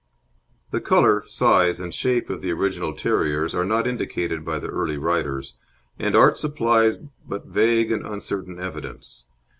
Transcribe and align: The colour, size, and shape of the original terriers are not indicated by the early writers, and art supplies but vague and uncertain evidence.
The 0.71 0.81
colour, 0.81 1.25
size, 1.27 1.79
and 1.79 1.93
shape 1.93 2.31
of 2.31 2.41
the 2.41 2.51
original 2.51 2.95
terriers 2.95 3.53
are 3.53 3.63
not 3.63 3.85
indicated 3.85 4.43
by 4.43 4.57
the 4.57 4.65
early 4.69 4.97
writers, 4.97 5.53
and 5.99 6.15
art 6.15 6.39
supplies 6.39 6.97
but 7.23 7.45
vague 7.45 7.91
and 7.91 8.03
uncertain 8.03 8.59
evidence. 8.59 9.25